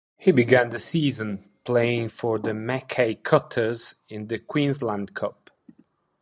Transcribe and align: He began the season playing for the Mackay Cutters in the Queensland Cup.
He 0.17 0.31
began 0.31 0.71
the 0.71 0.79
season 0.79 1.47
playing 1.63 2.07
for 2.09 2.39
the 2.39 2.55
Mackay 2.55 3.13
Cutters 3.21 3.93
in 4.09 4.25
the 4.29 4.39
Queensland 4.39 5.13
Cup. 5.13 5.51